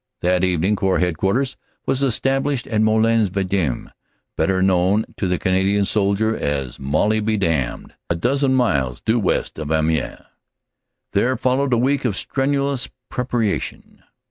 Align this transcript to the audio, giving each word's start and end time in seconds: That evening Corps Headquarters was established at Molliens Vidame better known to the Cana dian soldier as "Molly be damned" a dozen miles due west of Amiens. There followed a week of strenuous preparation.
That 0.21 0.43
evening 0.43 0.75
Corps 0.77 0.97
Headquarters 0.97 1.57
was 1.85 2.01
established 2.01 2.65
at 2.65 2.81
Molliens 2.81 3.29
Vidame 3.29 3.91
better 4.35 4.63
known 4.63 5.05
to 5.17 5.27
the 5.27 5.37
Cana 5.37 5.61
dian 5.61 5.85
soldier 5.85 6.35
as 6.35 6.79
"Molly 6.79 7.19
be 7.19 7.37
damned" 7.37 7.93
a 8.09 8.15
dozen 8.15 8.55
miles 8.55 8.99
due 8.99 9.19
west 9.19 9.59
of 9.59 9.71
Amiens. 9.71 10.25
There 11.11 11.37
followed 11.37 11.71
a 11.71 11.77
week 11.77 12.03
of 12.03 12.17
strenuous 12.17 12.89
preparation. 13.09 14.01